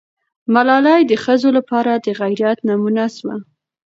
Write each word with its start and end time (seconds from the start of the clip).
ملالۍ 0.53 1.01
د 1.07 1.13
ښځو 1.23 1.49
لپاره 1.57 1.91
د 1.95 2.07
غیرت 2.19 2.59
نمونه 2.69 3.03
سوه. 3.17 3.35